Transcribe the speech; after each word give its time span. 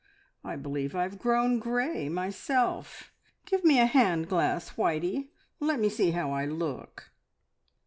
I 0.43 0.55
believe 0.55 0.95
I 0.95 1.03
have 1.03 1.19
grown 1.19 1.59
grey 1.59 2.09
myself. 2.09 3.11
Give 3.45 3.63
me 3.63 3.77
a 3.79 3.85
hand 3.85 4.27
glass, 4.27 4.71
Whitey, 4.71 5.27
and 5.59 5.67
let 5.67 5.79
me 5.79 5.89
see 5.89 6.09
how 6.09 6.31
I 6.31 6.45
look." 6.47 7.11